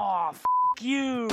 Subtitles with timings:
[0.00, 0.42] Aw, f
[0.80, 1.28] you.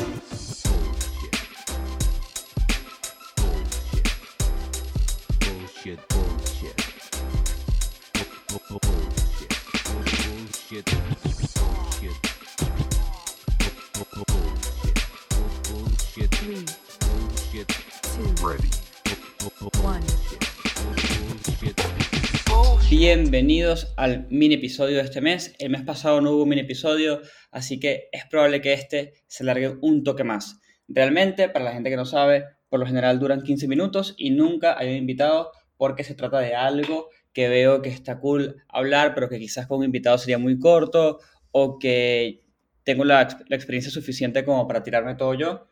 [5.40, 6.78] Bullshit, bullshit.
[8.50, 9.54] Bu- bu- Bullshit.
[9.86, 10.86] Bullshit.
[10.86, 11.25] Bullshit.
[23.08, 25.54] Bienvenidos al mini episodio de este mes.
[25.60, 27.22] El mes pasado no hubo mini episodio,
[27.52, 30.60] así que es probable que este se largue un toque más.
[30.88, 34.76] Realmente, para la gente que no sabe, por lo general duran 15 minutos y nunca
[34.76, 39.30] hay un invitado porque se trata de algo que veo que está cool hablar, pero
[39.30, 41.20] que quizás con un invitado sería muy corto
[41.52, 42.42] o que
[42.84, 45.68] tengo la, ex- la experiencia suficiente como para tirarme todo yo.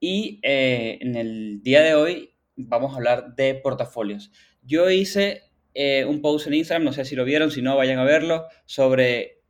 [0.00, 4.32] Y eh, en el día de hoy vamos a hablar de portafolios.
[4.62, 7.98] Yo hice eh, un post en Instagram, no sé si lo vieron, si no, vayan
[7.98, 9.40] a verlo, sobre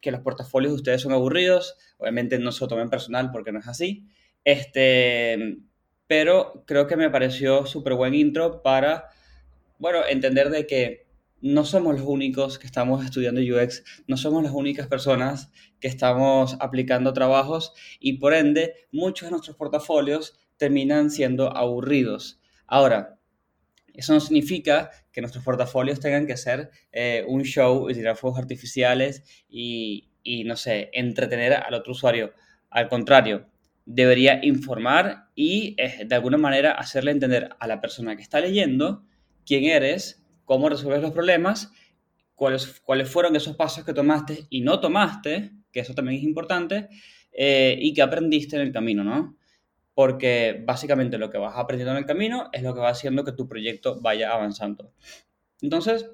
[0.00, 1.76] que los portafolios de ustedes son aburridos.
[1.98, 4.06] Obviamente no se lo tomen personal porque no es así.
[4.44, 5.58] Este,
[6.06, 9.10] pero creo que me pareció súper buen intro para,
[9.78, 11.06] bueno, entender de que
[11.42, 16.56] no somos los únicos que estamos estudiando UX, no somos las únicas personas que estamos
[16.60, 22.40] aplicando trabajos y por ende muchos de nuestros portafolios terminan siendo aburridos.
[22.66, 23.19] Ahora,
[23.94, 28.38] eso no significa que nuestros portafolios tengan que ser eh, un show y tirar fuegos
[28.38, 30.08] artificiales y,
[30.44, 32.32] no sé, entretener al otro usuario.
[32.70, 33.46] Al contrario,
[33.84, 39.04] debería informar y eh, de alguna manera hacerle entender a la persona que está leyendo
[39.44, 41.72] quién eres, cómo resuelves los problemas,
[42.34, 46.88] cuáles, cuáles fueron esos pasos que tomaste y no tomaste, que eso también es importante,
[47.32, 49.36] eh, y qué aprendiste en el camino, ¿no?
[50.00, 53.32] Porque básicamente lo que vas aprendiendo en el camino es lo que va haciendo que
[53.32, 54.94] tu proyecto vaya avanzando.
[55.60, 56.10] Entonces,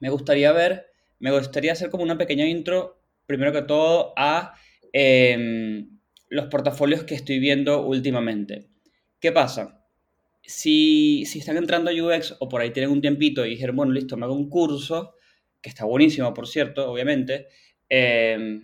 [0.00, 0.86] me gustaría ver,
[1.20, 4.54] me gustaría hacer como una pequeña intro, primero que todo, a
[4.92, 5.86] eh,
[6.30, 8.70] los portafolios que estoy viendo últimamente.
[9.20, 9.86] ¿Qué pasa?
[10.42, 13.92] Si, si están entrando a UX o por ahí tienen un tiempito y dijeron, bueno,
[13.92, 15.14] listo, me hago un curso,
[15.62, 17.46] que está buenísimo, por cierto, obviamente,
[17.88, 18.62] eh,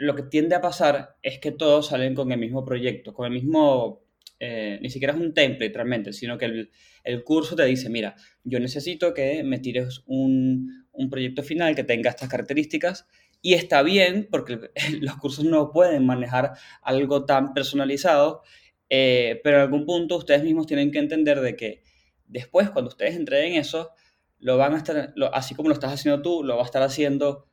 [0.00, 3.32] lo que tiende a pasar es que todos salen con el mismo proyecto, con el
[3.32, 4.02] mismo,
[4.38, 6.70] eh, ni siquiera es un template realmente, sino que el,
[7.04, 11.84] el, curso te dice, mira, yo necesito que me tires un, un, proyecto final que
[11.84, 13.06] tenga estas características
[13.42, 14.70] y está bien porque
[15.02, 18.40] los cursos no pueden manejar algo tan personalizado,
[18.88, 21.82] eh, pero en algún punto ustedes mismos tienen que entender de que
[22.26, 23.90] después cuando ustedes entreguen eso,
[24.38, 26.82] lo van a estar, lo, así como lo estás haciendo tú, lo va a estar
[26.82, 27.49] haciendo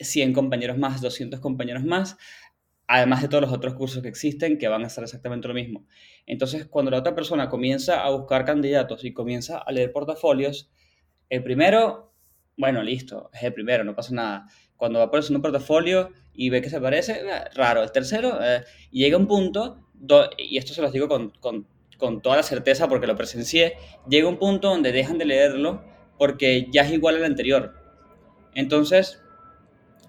[0.00, 2.16] 100 compañeros más, 200 compañeros más,
[2.86, 5.86] además de todos los otros cursos que existen que van a hacer exactamente lo mismo.
[6.26, 10.70] Entonces, cuando la otra persona comienza a buscar candidatos y comienza a leer portafolios,
[11.28, 12.12] el primero,
[12.56, 14.46] bueno, listo, es el primero, no pasa nada.
[14.76, 17.82] Cuando va por un portafolio y ve que se parece, eh, raro.
[17.82, 19.86] El tercero, eh, llega un punto,
[20.36, 23.74] y esto se los digo con, con, con toda la certeza porque lo presencié,
[24.08, 25.84] llega un punto donde dejan de leerlo
[26.18, 27.74] porque ya es igual al anterior.
[28.54, 29.22] Entonces,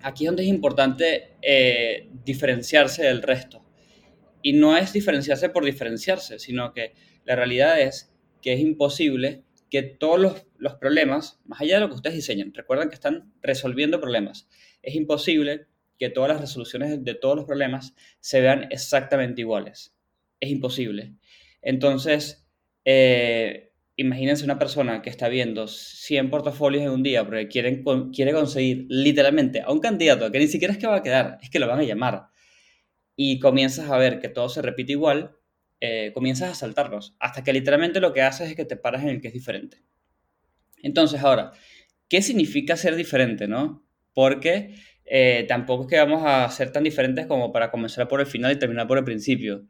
[0.03, 3.63] aquí es donde es importante eh, diferenciarse del resto.
[4.41, 6.93] Y no es diferenciarse por diferenciarse, sino que
[7.25, 11.95] la realidad es que es imposible que todos los, problemas, más allá de lo que
[11.95, 14.49] ustedes diseñan, recuerden que están resolviendo problemas,
[14.81, 15.67] es imposible
[15.97, 19.95] que todas las resoluciones de todos los problemas se vean exactamente iguales.
[20.39, 21.13] Es imposible.
[21.61, 22.45] Entonces,
[22.83, 23.70] eh,
[24.01, 27.83] imagínense una persona que está viendo 100 portafolios en un día porque quiere
[28.33, 31.59] conseguir literalmente a un candidato que ni siquiera es que va a quedar, es que
[31.59, 32.27] lo van a llamar.
[33.15, 35.35] Y comienzas a ver que todo se repite igual,
[35.79, 39.09] eh, comienzas a saltarlos, hasta que literalmente lo que haces es que te paras en
[39.09, 39.83] el que es diferente.
[40.83, 41.51] Entonces, ahora,
[42.07, 43.85] ¿qué significa ser diferente, no?
[44.13, 44.75] Porque
[45.05, 48.51] eh, tampoco es que vamos a ser tan diferentes como para comenzar por el final
[48.51, 49.67] y terminar por el principio.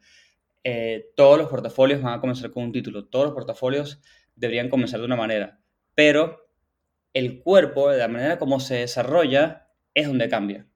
[0.63, 3.99] Eh, todos los portafolios van a comenzar con un título, todos los portafolios
[4.41, 5.61] deberían comenzar de una manera,
[5.95, 6.49] pero
[7.13, 10.67] el cuerpo, de la manera como se desarrolla, es donde cambia.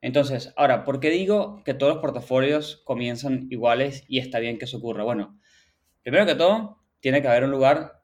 [0.00, 4.64] Entonces, ahora, ¿por qué digo que todos los portafolios comienzan iguales y está bien que
[4.64, 5.04] eso ocurra?
[5.04, 5.38] Bueno,
[6.02, 8.02] primero que todo, tiene que haber un lugar,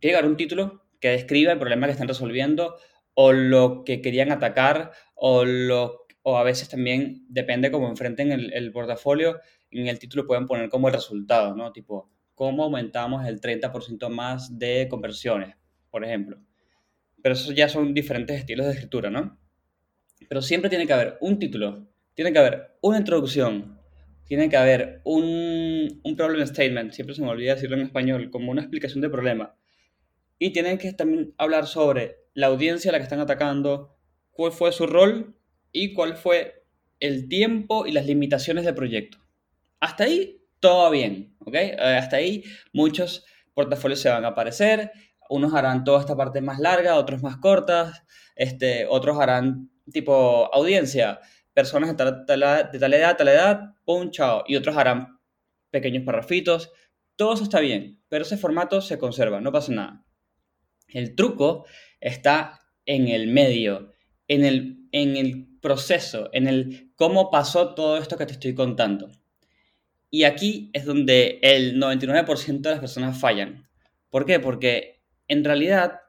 [0.00, 2.76] tiene que haber un título que describa el problema que están resolviendo
[3.14, 8.72] o lo que querían atacar o, lo, o a veces también depende cómo enfrenten el,
[8.72, 11.72] portafolio, en el título pueden poner como el resultado, ¿no?
[11.72, 15.56] Tipo, cómo aumentamos el 30% más de conversiones,
[15.90, 16.38] por ejemplo.
[17.22, 19.38] Pero eso ya son diferentes estilos de escritura, ¿no?
[20.28, 23.78] Pero siempre tiene que haber un título, tiene que haber una introducción,
[24.24, 28.50] tiene que haber un, un problem statement, siempre se me olvida decirlo en español, como
[28.50, 29.56] una explicación de problema.
[30.38, 33.96] Y tienen que también hablar sobre la audiencia a la que están atacando,
[34.32, 35.36] cuál fue su rol
[35.72, 36.64] y cuál fue
[37.00, 39.18] el tiempo y las limitaciones del proyecto.
[39.80, 41.54] Hasta ahí, todo bien, ¿ok?
[41.56, 44.92] Eh, hasta ahí, muchos portafolios se van a aparecer,
[45.28, 48.02] unos harán toda esta parte más larga, otros más cortas,
[48.34, 51.20] este, otros harán tipo audiencia,
[51.52, 52.24] personas de tal,
[52.72, 55.18] de tal edad, tal edad, pum, chao, y otros harán
[55.70, 56.72] pequeños parrafitos,
[57.14, 60.06] todo eso está bien, pero ese formato se conserva, no pasa nada.
[60.88, 61.66] El truco
[62.00, 63.92] está en el medio,
[64.28, 69.10] en el, en el proceso, en el cómo pasó todo esto que te estoy contando.
[70.14, 73.68] Y aquí es donde el 99% de las personas fallan.
[74.10, 74.38] ¿Por qué?
[74.38, 76.02] Porque en realidad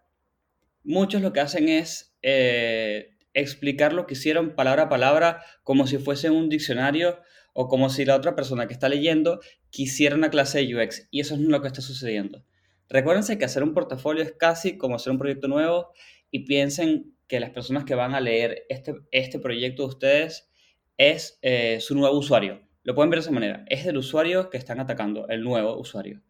[0.84, 5.98] muchos lo que hacen es eh, explicar lo que hicieron palabra a palabra como si
[5.98, 7.20] fuese un diccionario
[7.54, 9.40] o como si la otra persona que está leyendo
[9.72, 11.08] quisiera una clase de UX.
[11.10, 12.46] Y eso es lo que está sucediendo.
[12.88, 15.94] Recuérdense que hacer un portafolio es casi como hacer un proyecto nuevo
[16.30, 20.48] y piensen que las personas que van a leer este, este proyecto de ustedes
[20.96, 22.65] es eh, su nuevo usuario.
[22.86, 23.66] Lo pueden ver de esa manera.
[23.68, 26.22] Es el usuario que están atacando, el nuevo usuario.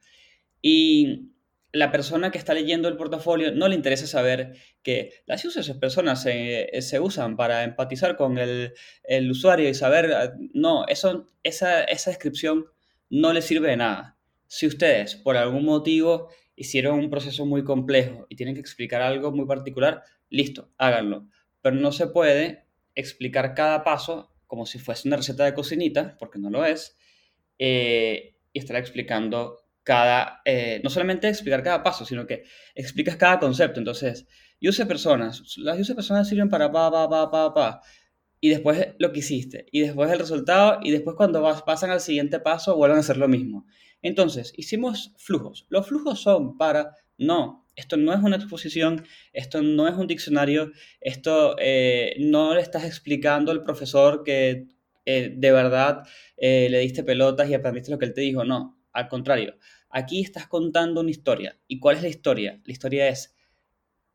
[0.62, 1.34] Y
[1.74, 6.24] la persona que está leyendo el portafolio no le interesa saber que las esas personas
[6.24, 8.74] se, se, usan para empatizar con el,
[9.04, 12.68] el, usuario y saber, no, eso, esa, esa descripción
[13.10, 14.18] no le sirve de nada.
[14.48, 19.34] Si ustedes, por algún motivo, hicieron un proceso muy complejo y tienen que explicar algo
[19.34, 21.28] muy particular, listo, háganlo.
[21.62, 22.66] Pero no se puede
[22.96, 26.98] explicar cada paso como si fuese una receta de cocinita, porque no lo es,
[27.58, 32.44] eh, y estar explicando cada, eh, no solamente explicar cada paso, sino que
[32.74, 33.80] explicas cada concepto.
[33.80, 34.28] Entonces,
[34.62, 37.82] use personas, las use personas sirven para pa, pa, pa, pa, pa,
[38.40, 42.40] y después lo que hiciste, y después el resultado, y después cuando pasan al siguiente
[42.40, 43.66] paso, vuelven a hacer lo mismo.
[44.02, 45.66] Entonces, hicimos flujos.
[45.70, 50.72] Los flujos son para, no, esto no es una exposición, esto no es un diccionario,
[51.02, 54.68] esto eh, no le estás explicando al profesor que
[55.06, 56.04] eh, de verdad
[56.38, 59.58] eh, le diste pelotas y aprendiste lo que él te dijo, no, al contrario,
[59.90, 61.60] aquí estás contando una historia.
[61.68, 62.62] ¿Y cuál es la historia?
[62.66, 63.36] La historia es,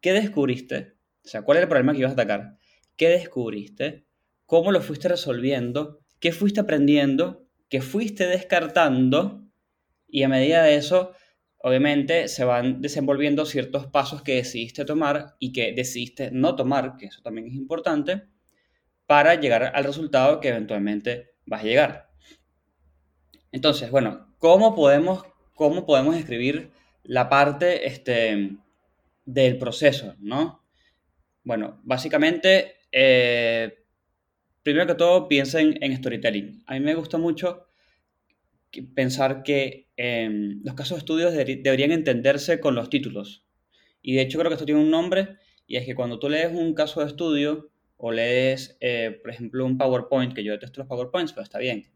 [0.01, 0.95] ¿qué descubriste?
[1.25, 2.57] O sea, ¿cuál era el problema que ibas a atacar?
[2.97, 4.07] ¿Qué descubriste?
[4.47, 6.01] ¿Cómo lo fuiste resolviendo?
[6.19, 7.47] ¿Qué fuiste aprendiendo?
[7.69, 9.47] ¿Qué fuiste descartando?
[10.09, 11.13] Y a medida de eso,
[11.63, 17.07] obviamente se van desenvolviendo ciertos pasos que decidiste tomar y que decidiste no tomar, que
[17.07, 18.23] eso también es importante,
[19.07, 22.11] para llegar al resultado que eventualmente vas a llegar.
[23.53, 25.25] Entonces, bueno, ¿cómo podemos,
[25.55, 26.71] cómo podemos escribir
[27.03, 28.57] la parte este,
[29.25, 30.63] del proceso, no?
[31.43, 33.85] Bueno, básicamente, eh,
[34.63, 36.63] primero que todo, piensen en storytelling.
[36.67, 37.70] A mí me gusta mucho
[38.95, 40.29] pensar que eh,
[40.63, 43.45] los casos de estudios deberían entenderse con los títulos.
[44.03, 45.37] Y de hecho creo que esto tiene un nombre,
[45.67, 49.65] y es que cuando tú lees un caso de estudio o lees, eh, por ejemplo,
[49.67, 51.91] un PowerPoint, que yo detesto los PowerPoints, pero está bien,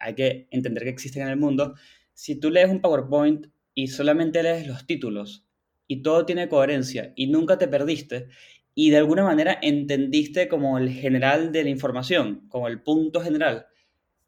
[0.00, 1.74] hay que entender que existen en el mundo.
[2.14, 5.46] Si tú lees un PowerPoint y solamente lees los títulos
[5.86, 8.28] y todo tiene coherencia y nunca te perdiste
[8.74, 13.66] y de alguna manera entendiste como el general de la información, como el punto general,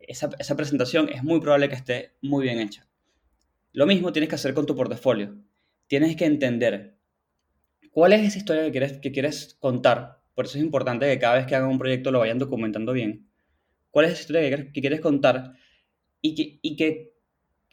[0.08, 2.86] esa, esa presentación es muy probable que esté muy bien hecha.
[3.72, 5.36] Lo mismo tienes que hacer con tu portafolio.
[5.86, 6.98] Tienes que entender
[7.90, 10.20] cuál es esa historia que quieres, que quieres contar.
[10.34, 13.28] Por eso es importante que cada vez que hagan un proyecto lo vayan documentando bien.
[13.90, 15.54] ¿Cuál es esa historia que quieres, que quieres contar?
[16.20, 17.12] Y que, y que,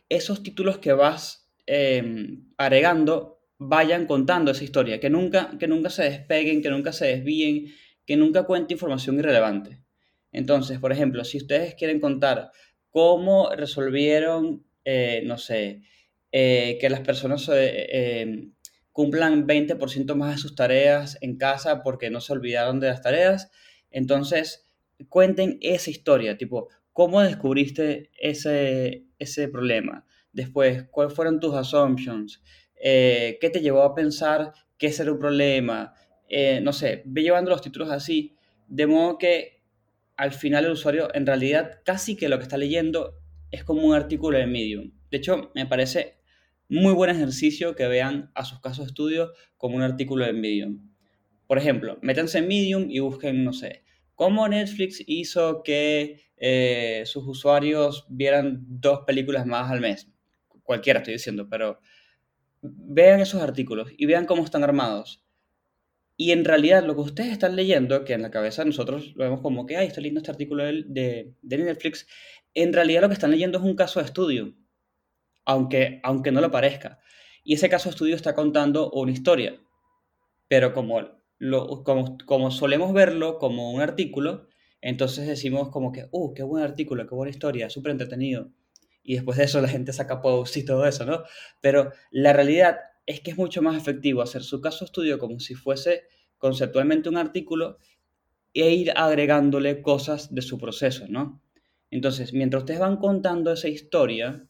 [0.09, 4.99] esos títulos que vas eh, agregando vayan contando esa historia.
[4.99, 7.73] Que nunca, que nunca se despeguen, que nunca se desvíen,
[8.05, 9.81] que nunca cuente información irrelevante.
[10.31, 12.51] Entonces, por ejemplo, si ustedes quieren contar
[12.89, 15.81] cómo resolvieron, eh, no sé,
[16.31, 18.49] eh, que las personas eh,
[18.91, 23.51] cumplan 20% más de sus tareas en casa porque no se olvidaron de las tareas,
[23.91, 24.67] entonces
[25.07, 30.05] cuenten esa historia, tipo, ¿cómo descubriste ese, ese problema?
[30.31, 32.43] Después, ¿cuáles fueron tus assumptions?
[32.75, 35.93] ¿Qué te llevó a pensar que ese era un problema?
[36.61, 38.35] no sé, ve llevando los títulos así,
[38.67, 39.58] de modo que
[40.19, 43.15] al final el usuario en realidad casi que lo que está leyendo
[43.51, 44.91] es como un artículo de Medium.
[45.09, 46.17] De hecho, me parece
[46.67, 50.91] muy buen ejercicio que vean a sus casos de estudio como un artículo de Medium.
[51.47, 57.25] Por ejemplo, métanse en Medium y busquen, no sé, cómo Netflix hizo que eh, sus
[57.25, 60.09] usuarios vieran dos películas más al mes.
[60.63, 61.79] Cualquiera estoy diciendo, pero
[62.61, 65.25] vean esos artículos y vean cómo están armados.
[66.21, 69.39] Y en realidad lo que ustedes están leyendo, que en la cabeza nosotros lo vemos
[69.39, 72.07] como que, ay, estoy leyendo este artículo de, de, Netflix,
[72.53, 74.53] en realidad lo que están leyendo es un caso de estudio,
[75.45, 76.99] aunque, aunque no lo parezca.
[77.45, 79.61] Y ese caso de estudio está contando una historia,
[80.49, 84.49] pero como, lo, como, como solemos verlo como un artículo,
[84.81, 88.51] Entonces decimos como que, uh, qué buen artículo, qué buena historia, súper entretenido.
[89.03, 91.23] Y después de eso la gente saca posts y todo eso, ¿no?
[91.61, 92.77] Pero la realidad
[93.09, 96.03] es que es mucho más efectivo hacer su caso estudio como si fuese
[96.37, 97.79] conceptualmente un artículo
[98.53, 101.41] e ir agregándole cosas de su proceso, ¿no?
[101.89, 104.47] Entonces, mientras ustedes van contando esa historia,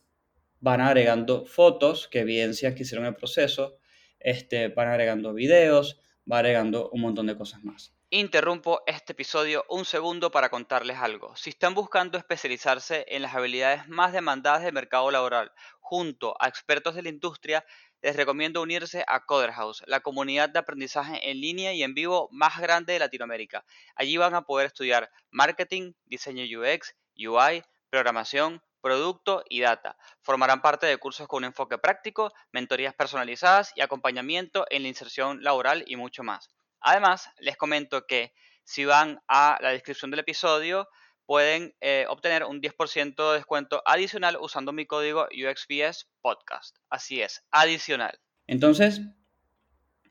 [0.60, 3.78] van agregando fotos que evidencian que hicieron el proceso,
[4.20, 7.96] este, van agregando videos, va agregando un montón de cosas más.
[8.12, 11.36] Interrumpo este episodio un segundo para contarles algo.
[11.36, 16.96] Si están buscando especializarse en las habilidades más demandadas del mercado laboral junto a expertos
[16.96, 17.64] de la industria,
[18.02, 22.60] les recomiendo unirse a Coderhouse, la comunidad de aprendizaje en línea y en vivo más
[22.60, 23.66] grande de Latinoamérica.
[23.96, 29.98] Allí van a poder estudiar marketing, diseño UX, UI, programación, producto y data.
[30.22, 35.44] Formarán parte de cursos con un enfoque práctico, mentorías personalizadas y acompañamiento en la inserción
[35.44, 36.50] laboral y mucho más.
[36.80, 40.88] Además, les comento que si van a la descripción del episodio,
[41.30, 46.78] pueden eh, obtener un 10% de descuento adicional usando mi código UXPS Podcast.
[46.90, 48.18] Así es, adicional.
[48.48, 49.02] Entonces,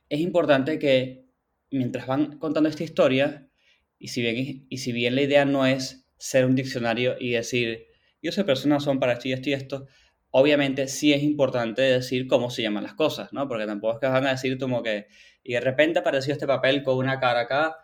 [0.08, 1.26] es importante que
[1.72, 3.50] mientras van contando esta historia,
[3.98, 7.88] y si bien, y si bien la idea no es ser un diccionario y decir,
[8.22, 9.86] yo sé personas son para esto y esto y esto,
[10.30, 13.48] obviamente sí es importante decir cómo se llaman las cosas, ¿no?
[13.48, 15.08] Porque tampoco es que van a decir como que,
[15.42, 17.76] y de repente apareció este papel con una cara acá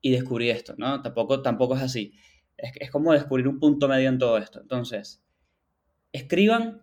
[0.00, 1.02] y descubrí esto, ¿no?
[1.02, 2.14] Tampoco, tampoco es así.
[2.56, 4.60] Es, es como descubrir un punto medio en todo esto.
[4.60, 5.22] Entonces,
[6.12, 6.82] escriban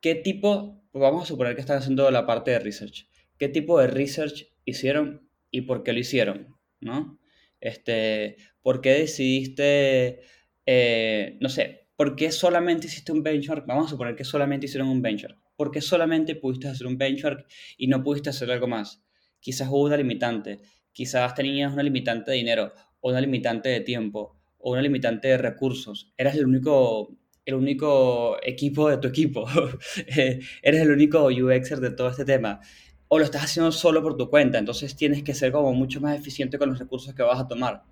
[0.00, 3.78] qué tipo, pues vamos a suponer que están haciendo la parte de research, qué tipo
[3.80, 7.18] de research hicieron y por qué lo hicieron, ¿no?
[7.60, 10.20] Este, ¿por qué decidiste,
[10.66, 13.66] eh, no sé, ¿Por qué solamente hiciste un benchmark?
[13.66, 15.36] Vamos a suponer que solamente hicieron un benchmark.
[15.56, 17.44] ¿Por qué solamente pudiste hacer un benchmark
[17.76, 19.02] y no pudiste hacer algo más?
[19.40, 20.60] Quizás hubo una limitante.
[20.92, 25.38] Quizás tenías una limitante de dinero, o una limitante de tiempo, o una limitante de
[25.38, 26.12] recursos.
[26.16, 29.46] Eras el único, el único equipo de tu equipo.
[30.06, 32.60] Eh, eres el único UXer de todo este tema.
[33.08, 34.58] O lo estás haciendo solo por tu cuenta.
[34.58, 37.82] Entonces tienes que ser como mucho más eficiente con los recursos que vas a tomar.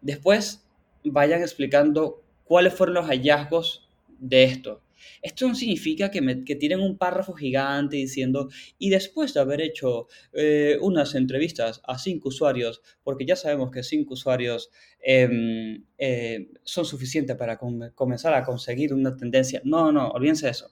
[0.00, 0.66] Después
[1.04, 4.83] vayan explicando cuáles fueron los hallazgos de esto.
[5.22, 9.60] Esto no significa que, me, que tienen un párrafo gigante diciendo, y después de haber
[9.60, 14.70] hecho eh, unas entrevistas a cinco usuarios, porque ya sabemos que cinco usuarios
[15.00, 19.60] em, eh, son suficientes para comenzar a conseguir una tendencia.
[19.64, 20.70] No, no, olvídense de eso.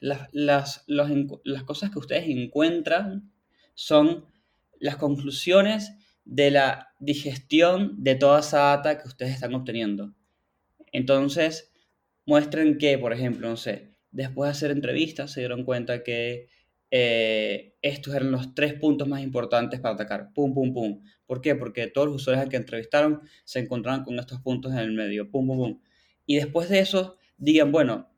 [0.00, 3.32] Las, las, las cosas que ustedes encuentran
[3.74, 4.26] son
[4.78, 5.92] las conclusiones
[6.24, 10.14] de la digestión de toda esa data que ustedes están obteniendo.
[10.92, 11.72] Entonces,
[12.26, 16.48] muestren que, por ejemplo, no sé, después de hacer entrevistas se dieron cuenta que
[16.90, 20.32] eh, estos eran los tres puntos más importantes para atacar.
[20.32, 21.02] Pum, pum, pum.
[21.26, 21.56] ¿Por qué?
[21.56, 25.30] Porque todos los usuarios que entrevistaron se encontraron con estos puntos en el medio.
[25.30, 25.80] Pum, pum, pum.
[26.26, 28.08] Y después de eso, digan, bueno,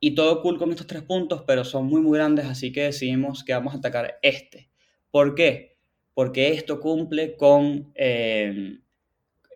[0.00, 3.42] y todo cool con estos tres puntos, pero son muy, muy grandes, así que decidimos
[3.42, 4.70] que vamos a atacar este.
[5.10, 5.78] ¿Por qué?
[6.12, 7.92] Porque esto cumple con...
[7.94, 8.80] Eh,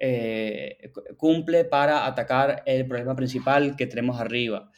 [0.02, 4.70] eh, cumple para atacar el problema principal que tenemos arriba.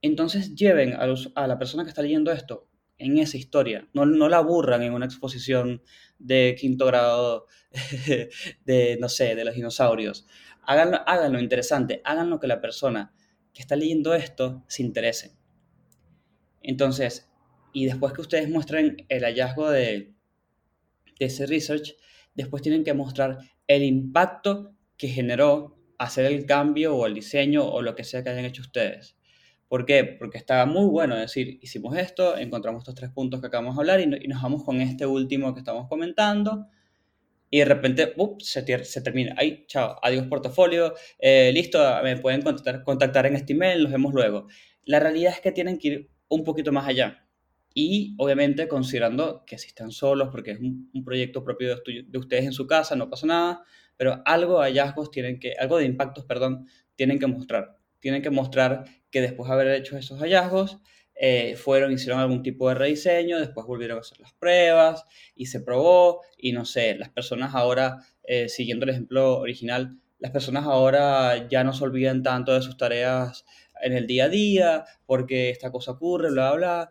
[0.00, 4.38] Entonces lleven a, la persona que está leyendo esto en esa historia, no, no la
[4.38, 5.82] aburran en una exposición
[6.18, 7.46] de quinto grado
[8.64, 10.26] de, no sé, de los dinosaurios.
[10.62, 13.12] Háganlo, háganlo interesante, háganlo que la persona
[13.52, 15.36] que está leyendo esto se interese.
[16.62, 17.30] Entonces,
[17.74, 20.14] y después que ustedes muestren el hallazgo de
[21.18, 21.94] ese research,
[22.34, 23.38] después tienen que mostrar
[23.76, 28.30] el impacto que generó hacer el cambio o el diseño o lo que sea que
[28.30, 29.16] hayan hecho ustedes.
[29.68, 30.04] ¿Por qué?
[30.04, 34.00] Porque estaba muy bueno decir, hicimos esto, encontramos estos tres puntos que acabamos de hablar
[34.00, 36.66] y, nos vamos con este último que estamos comentando
[37.48, 39.34] y de repente se, se, termina.
[39.38, 44.12] Ahí, chao, adiós portafolio, eh, listo, me pueden contactar, contactar en este email, nos vemos
[44.12, 44.46] luego.
[44.84, 47.21] La realidad es que tienen que ir un poquito más allá.
[47.74, 52.52] Y obviamente considerando que si están solos, porque es un, proyecto propio de, ustedes en
[52.52, 53.64] su casa, no pasa nada,
[53.96, 57.78] pero algo de hallazgos tienen que, algo de impactos, perdón, tienen que mostrar.
[58.00, 60.78] Tienen que mostrar que después de haber hecho esos hallazgos,
[61.14, 65.04] eh, fueron, hicieron algún tipo de rediseño, después volvieron a hacer las pruebas
[65.36, 70.32] y se probó y no sé, las personas ahora, eh, siguiendo el ejemplo original, las
[70.32, 73.44] personas ahora ya no se olvidan tanto de sus tareas
[73.82, 76.90] en el día a día porque esta cosa ocurre, bla, bla,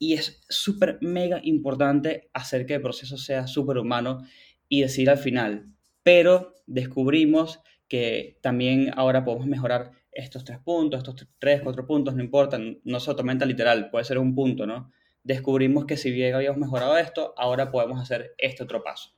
[0.00, 4.26] y es súper mega importante hacer que el proceso sea súper humano
[4.66, 5.66] y decir al final,
[6.02, 12.22] pero descubrimos que también ahora podemos mejorar estos tres puntos, estos tres, cuatro puntos, no
[12.24, 14.90] importa, no se aumenta literal, puede ser un punto, ¿no?
[15.22, 19.10] Descubrimos que si bien habíamos mejorado esto, ahora podemos hacer este otro paso.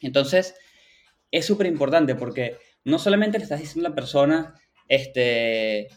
[0.00, 0.54] Entonces,
[1.32, 4.54] es súper importante porque no solamente le estás diciendo a la persona
[4.86, 5.88] este,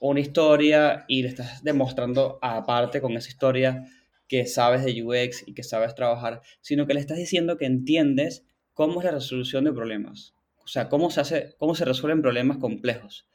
[0.00, 3.84] una historia y le estás demostrando aparte con esa historia
[4.28, 8.44] que sabes de UX y que sabes trabajar, sino que le estás diciendo que entiendes
[8.74, 10.34] cómo es la resolución de problemas.
[10.58, 13.28] O sea, cómo se, hace, cómo se resuelven problemas complejos.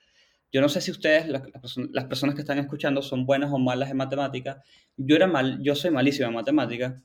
[0.51, 3.97] Yo no sé si ustedes, las, personas que están escuchando, son buenas o malas en
[3.97, 4.61] matemática.
[4.97, 7.01] Yo, era mal, yo soy malísimo en matemática,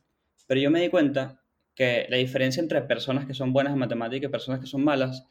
[0.48, 1.40] pero yo me di cuenta
[1.76, 5.28] que la diferencia entre personas que son buenas en matemática y personas que son malas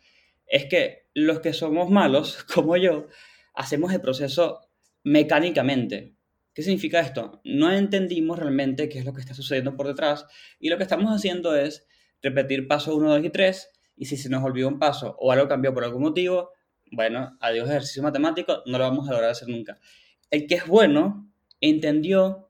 [0.47, 3.07] es que los que somos malos, como yo,
[3.55, 4.61] hacemos el proceso
[5.03, 6.15] mecánicamente.
[6.53, 7.41] ¿Qué significa esto?
[7.43, 10.25] No entendimos realmente qué es lo que está sucediendo por detrás
[10.59, 11.85] y lo que estamos haciendo es
[12.21, 15.47] repetir pasos 1, 2 y 3 y si se nos olvidó un paso o algo
[15.47, 16.51] cambió por algún motivo,
[16.91, 19.79] bueno, adiós ejercicio matemático, no lo vamos a lograr hacer nunca.
[20.29, 22.49] El que es bueno entendió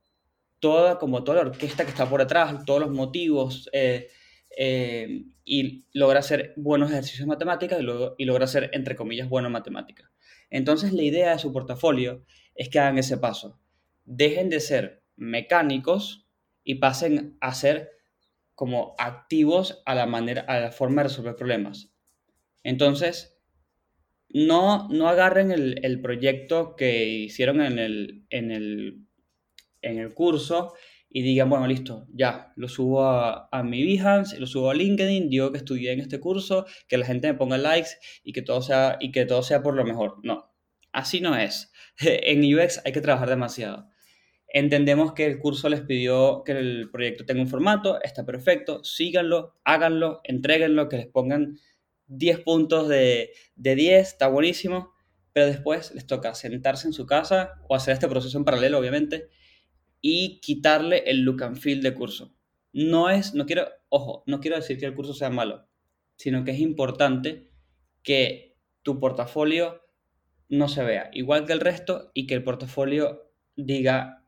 [0.60, 4.10] toda, como toda la orquesta que está por detrás, todos los motivos, eh,
[4.58, 7.86] eh, y logra hacer buenos ejercicios de matemáticas y,
[8.18, 10.10] y logra hacer, entre comillas, buenas matemáticas.
[10.56, 12.24] Entonces la idea de su portafolio
[12.56, 13.60] es que hagan ese paso
[14.06, 16.28] dejen de ser mecánicos
[16.64, 17.92] y pasen a ser
[18.54, 21.92] como activos a la manera, a la forma de resolver problemas.
[22.64, 23.38] Entonces,
[24.30, 29.06] no, no agarren el, proyecto que hicieron en el, en el,
[29.82, 30.74] en el curso
[31.17, 35.29] y digan, bueno, listo, ya, lo subo a, a, mi Behance, lo subo a LinkedIn,
[35.29, 37.91] digo que estudié en este curso, que la gente me ponga likes
[38.22, 40.17] y que todo sea, y que todo sea por lo mejor.
[40.24, 40.53] No,
[40.91, 41.72] así no es.
[42.01, 43.88] En UX hay que trabajar demasiado.
[44.50, 49.55] Entendemos que el curso les pidió que el proyecto tenga un formato, está perfecto, síganlo,
[49.63, 51.60] háganlo, entreguenlo, que les pongan
[52.07, 54.93] 10 puntos de, de 10, está buenísimo,
[55.31, 59.29] pero después les toca sentarse en su casa o hacer este proceso en paralelo, obviamente,
[60.08, 62.32] y quitarle el look and feel de curso.
[62.74, 65.68] No es, no quiero, ojo, no quiero decir que el curso sea malo,
[66.16, 67.50] sino que es importante
[68.04, 69.82] que tu portafolio
[70.48, 74.24] no se vea igual que el resto y que el portafolio diga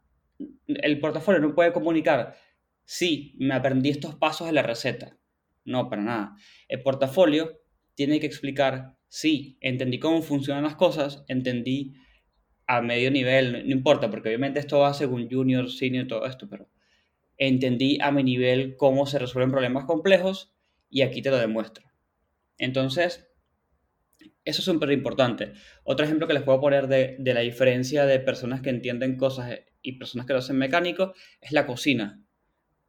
[0.66, 2.36] el portafolio no puede comunicar,
[2.84, 5.20] sí, me aprendí estos pasos de la receta.
[5.63, 6.36] No, para nada.
[6.68, 7.62] El portafolio
[7.94, 11.94] tiene que explicar, sí, entendí cómo funcionan las cosas, entendí
[12.67, 16.69] a medio nivel, no, importa, porque obviamente esto va según junior, senior, todo esto, pero
[17.38, 20.53] entendí a mi nivel cómo se resuelven problemas complejos
[20.89, 21.86] y aquí te lo demuestro.
[22.58, 23.30] Entonces,
[24.43, 25.53] eso es súper importante.
[25.84, 29.60] Otro ejemplo que les puedo poner de, de, la diferencia de personas que entienden cosas
[29.82, 32.21] y personas que lo hacen mecánico es la cocina.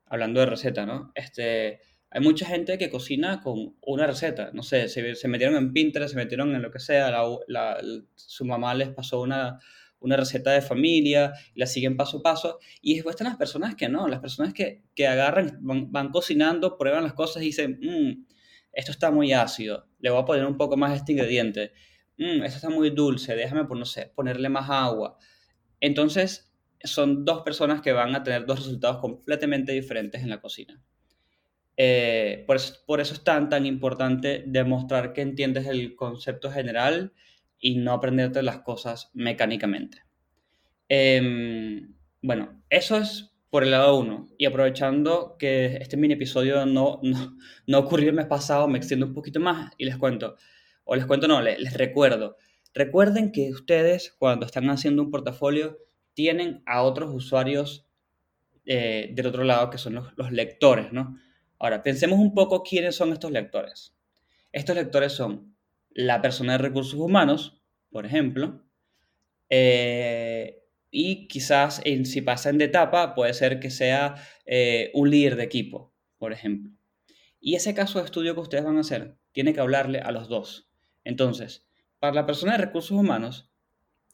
[0.07, 1.13] Hablando de receta, ¿no?
[1.15, 1.81] Este,
[2.11, 4.51] hay mucha gente que cocina con una receta.
[4.53, 7.11] No sé, se, se metieron en Pinterest, se metieron en lo que sea.
[7.11, 7.81] La, la,
[8.15, 9.59] su mamá les pasó una,
[10.01, 12.59] una receta de familia la siguen paso a paso.
[12.81, 17.05] Y después están las personas que no, las personas que, que agarran, van, cocinando, prueban
[17.05, 18.27] las cosas y dicen, mmm,
[18.73, 21.73] esto está muy ácido, le voy a poner un poco más este ingrediente.
[22.17, 25.19] Mmm, esto está muy dulce, déjame, no sé, ponerle más agua.
[25.81, 30.81] Entonces, son dos personas que van a tener dos resultados completamente diferentes en la cocina.
[31.81, 37.13] Eh, por, por, eso, es tan, tan importante demostrar que entiendes el concepto general
[37.61, 40.03] y no aprenderte las cosas mecánicamente.
[40.89, 41.87] Eh,
[42.21, 44.27] bueno, eso es por el lado uno.
[44.39, 47.37] Y aprovechando que este mini episodio no, no,
[47.69, 50.35] no, ocurrió el mes pasado, me extiendo un poquito más y les cuento.
[50.83, 52.37] O les cuento, no, les, les recuerdo.
[52.75, 55.79] Recuerden que ustedes cuando están haciendo un portafolio
[56.15, 57.87] tienen a otros usuarios
[58.67, 61.17] eh, del otro lado que son los, los, lectores, ¿no?
[61.59, 63.95] Ahora, pensemos un poco quiénes son estos lectores.
[64.53, 65.57] Estos lectores son
[65.91, 68.65] la persona de recursos humanos, por ejemplo,
[69.51, 74.15] eh, y quizás en, si pasan de etapa puede ser que sea
[74.47, 76.73] eh, un líder de equipo, por ejemplo.
[77.41, 80.29] Y ese caso de estudio que ustedes van a hacer tiene que hablarle a los
[80.29, 80.71] dos.
[81.05, 81.67] Entonces,
[81.99, 83.51] para la persona de recursos humanos,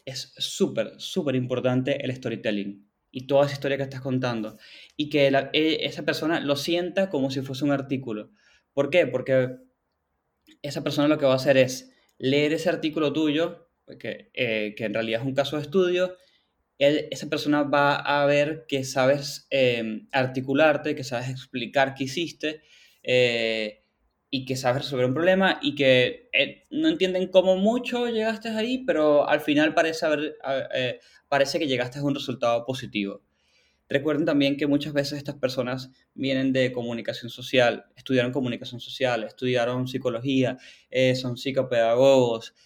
[0.05, 4.59] es súper, súper importante el storytelling y toda esa historia que estás contando.
[4.97, 8.33] Y que e, esa persona lo sienta como si fuese un artículo.
[8.73, 9.07] ¿Por qué?
[9.07, 9.51] Porque
[10.63, 13.69] esa persona lo que va a hacer es leer ese artículo tuyo,
[14.01, 16.17] que, eh, que en realidad es un caso de estudio,
[16.79, 22.63] él, esa persona va a ver que sabes eh, articularte, que sabes explicar qué hiciste,
[23.05, 23.84] eh,
[24.35, 28.79] y que sabes resolver un problema y que eh, no entienden cómo mucho llegaste ahí,
[28.85, 30.07] pero al final parece,
[30.75, 33.23] eh, parece que llegaste a un resultado positivo.
[33.89, 39.87] Recuerden también que muchas veces estas personas vienen de comunicación social, estudiaron comunicación social, estudiaron
[39.87, 40.59] psicología,
[40.91, 42.57] eh, son psicopedagogos,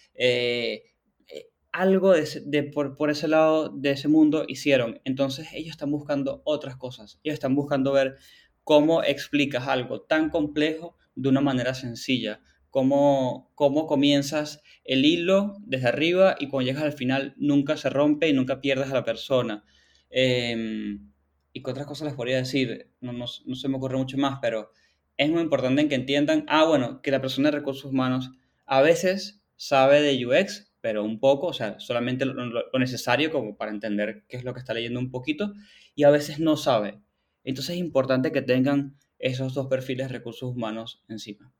[1.71, 4.99] algo de, de por, por, ese lado de ese mundo hicieron.
[5.03, 8.17] Entonces ellos están buscando otras cosas, ellos están buscando ver
[8.63, 12.41] cómo explicas algo tan complejo de una manera sencilla.
[12.69, 18.29] Cómo, cómo comienzas el hilo desde arriba y cuando llegas al final nunca se rompe
[18.29, 19.63] y nunca pierdes a la persona.
[20.09, 21.11] Em,
[21.51, 24.39] y qué otras cosas les podría decir, no, no, no se me ocurre mucho más,
[24.41, 24.71] pero
[25.17, 28.31] es muy importante que entiendan, ah, bueno, que la persona de recursos humanos
[28.65, 33.57] a veces sabe de UX, pero un poco, o sea, solamente lo, lo, necesario como
[33.57, 35.53] para entender qué es lo que está leyendo un poquito,
[35.95, 37.01] y a veces no sabe.
[37.43, 41.53] Entonces es importante que tengan esos dos perfiles de recursos humanos encima.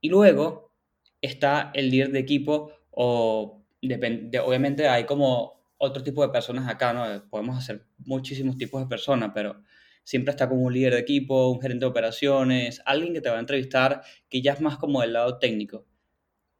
[0.00, 0.72] Y luego
[1.20, 6.92] está el líder de equipo o depende, obviamente hay como otro tipo de personas acá,
[6.92, 7.28] ¿no?
[7.28, 9.62] Podemos hacer muchísimos tipos de personas, pero
[10.04, 13.36] siempre está como un líder de equipo, un gerente de operaciones, alguien que te va
[13.36, 15.86] a entrevistar que ya es más como del lado técnico.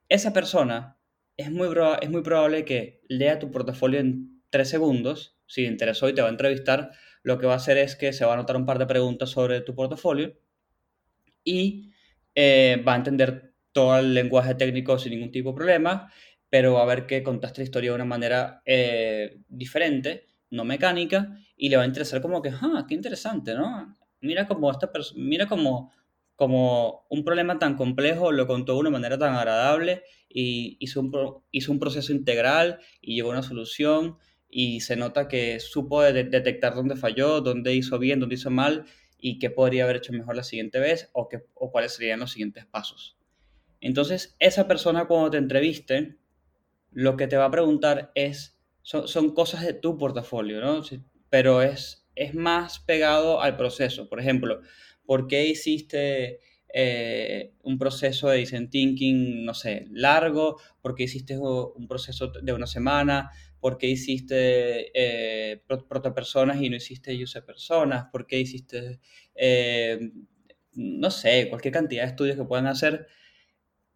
[0.09, 0.99] Esa persona
[1.37, 1.68] es muy,
[2.01, 6.23] es muy probable que lea tu portafolio en tres segundos, si le interesó y te
[6.23, 6.90] va a entrevistar,
[7.23, 9.31] lo que va a hacer es que se va a anotar un par de preguntas
[9.31, 10.37] sobre tu portafolio
[11.45, 11.93] y
[12.35, 16.13] eh, va a entender todo el lenguaje técnico sin ningún tipo de problema,
[16.49, 21.37] pero va a ver que contaste la historia de una manera eh, diferente, no mecánica,
[21.57, 23.97] y le va a interesar como que, ah, qué interesante, ¿no?
[24.21, 25.93] Mira cómo esta mira como,
[26.37, 31.43] como un problema tan complejo lo contó de una manera tan agradable y hizo un,
[31.51, 34.19] hizo un proceso integral y llegó a una solución
[34.55, 38.85] y se nota que supo detectar dónde falló, dónde hizo bien, dónde hizo mal
[39.19, 42.33] y qué podría haber hecho mejor la siguiente vez o, qué, o cuáles serían los
[42.33, 43.17] siguientes pasos.
[43.81, 46.19] Entonces, esa persona cuando te entreviste,
[46.91, 50.83] lo que te va a preguntar es, son, cosas de tu portafolio, ¿no?
[51.31, 54.07] Pero es, es más pegado al proceso.
[54.07, 54.61] Por ejemplo,
[55.07, 56.41] ¿por qué hiciste
[56.75, 60.61] eh, un proceso de design thinking, no sé, largo?
[60.83, 63.31] ¿Por qué hiciste un proceso de una semana?
[63.62, 68.07] ¿Por qué hiciste eh, protopersonas y no hiciste user personas?
[68.11, 68.98] ¿Por qué hiciste,
[69.37, 70.11] eh,
[70.72, 73.07] no sé, cualquier cantidad de estudios que puedan hacer?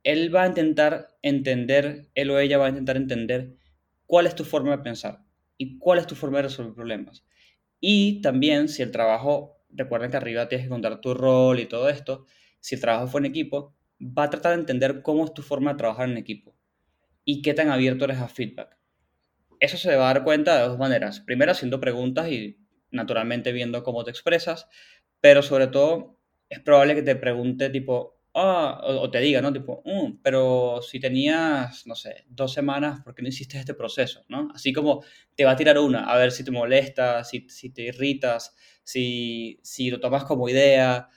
[0.05, 3.57] Él va a intentar entender, él o ella va a intentar entender
[4.07, 5.25] cuál es tu forma de pensar
[5.59, 7.27] y cuál es tu forma de resolver problemas.
[7.81, 11.89] Y también si el trabajo, recuerden que arriba tienes que contar tu rol y todo
[11.89, 12.25] esto,
[12.61, 15.73] si el trabajo fue en equipo, va a tratar de entender cómo es tu forma
[15.73, 16.55] de trabajar en equipo
[17.25, 18.77] y qué tan abierto eres a feedback
[19.61, 21.21] eso se va a dar cuenta de dos maneras.
[21.21, 22.59] Primero, haciendo preguntas y
[22.91, 24.69] naturalmente viendo cómo te expresas,
[25.21, 29.53] pero sobre todo es probable que te pregunte tipo, ah, o, te diga, ¿no?
[29.53, 34.25] Tipo, mm, pero si tenías, no sé, dos semanas, ¿por qué no hiciste este proceso?
[34.29, 34.49] ¿no?
[34.55, 35.03] Así como
[35.35, 39.61] te va a tirar una, a ver si te molesta, si, si te irritas, si,
[39.63, 41.09] si lo tomas como idea.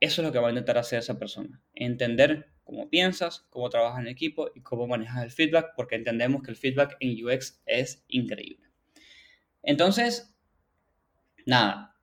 [0.00, 1.62] Eso es lo que va a intentar hacer esa persona.
[1.74, 6.50] Entender cómo piensas, cómo trabajas en equipo y cómo manejas el feedback, porque entendemos que
[6.50, 8.68] el feedback en UX es increíble.
[9.62, 10.34] Entonces,
[11.46, 11.96] nada,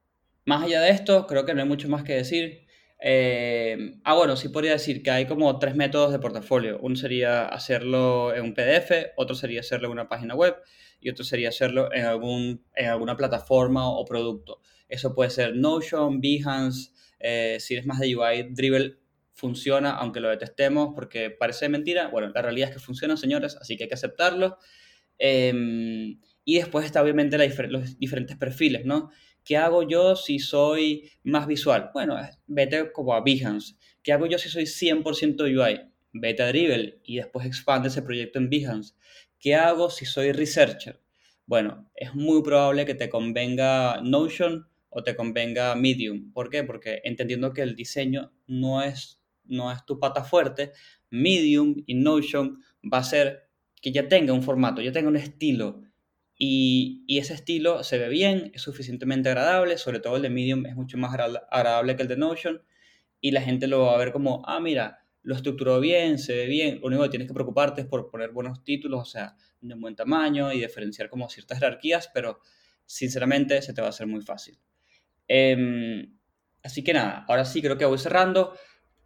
[0.45, 2.65] más allá de esto, creo que no hay mucho más que decir.
[3.03, 6.79] Eh, ah, bueno, sí podría decir que hay como tres métodos de portafolio.
[6.81, 10.55] Uno sería hacerlo en un PDF, otro sería hacerlo en una página web
[10.99, 14.61] y otro sería hacerlo en, algún, en alguna plataforma o producto.
[14.87, 19.00] Eso puede ser Notion, Behance, eh, si eres más de UI, Dribble
[19.41, 22.09] funciona, aunque lo detestemos porque parece mentira.
[22.09, 24.57] Bueno, la realidad es que funciona, señores, así que hay que aceptarlo.
[25.17, 29.09] Em, y después está obviamente los diferentes perfiles, ¿no?
[29.43, 31.89] ¿Qué hago yo si soy más visual?
[31.91, 33.75] Bueno, vete como a Behance.
[34.03, 35.81] ¿Qué hago yo si soy 100% UI?
[36.13, 38.93] Vete a Dribble y después expande ese proyecto en Behance.
[39.39, 41.01] ¿Qué hago si soy researcher?
[41.47, 46.31] Bueno, es muy probable que te convenga Notion o te convenga Medium.
[46.31, 46.63] ¿Por qué?
[46.63, 49.20] Porque entendiendo que el diseño no es
[49.51, 50.71] no es tu pata fuerte,
[51.09, 52.61] Medium y Notion
[52.91, 53.49] va a ser
[53.81, 55.83] que ya tenga un formato, ya tenga un estilo.
[56.37, 60.75] Y, ese estilo se ve bien, es suficientemente agradable, sobre todo el de Medium es
[60.75, 62.63] mucho más agradable que el de Notion.
[63.19, 66.47] Y la gente lo va a ver como, ah, mira, lo estructuró bien, se ve
[66.47, 66.79] bien.
[66.81, 69.81] Lo único que tienes que preocuparte es por poner buenos títulos, o sea, de un
[69.81, 72.39] buen tamaño y diferenciar como ciertas jerarquías, pero
[72.85, 74.57] sinceramente se te va a hacer muy fácil.
[75.27, 76.17] Em,
[76.63, 78.53] así que nada, ahora sí creo que voy cerrando.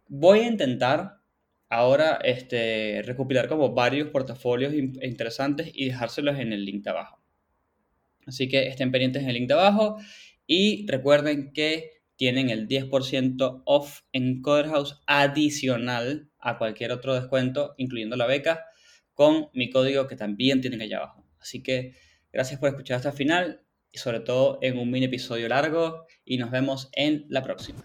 [0.08, 1.20] Voy a intentar
[1.68, 7.20] ahora este, recopilar como varios portafolios interesantes y dejárselos en el link de abajo.
[8.26, 9.98] Así que estén pendientes en el link de abajo
[10.46, 18.16] y recuerden que tienen el 10% off en Coderhouse adicional a cualquier otro descuento, incluyendo
[18.16, 18.64] la beca,
[19.12, 21.26] con mi código que también tienen allá abajo.
[21.40, 21.94] Así que
[22.32, 26.38] gracias por escuchar hasta el final y sobre todo en un mini episodio largo y
[26.38, 27.84] nos vemos en la próxima.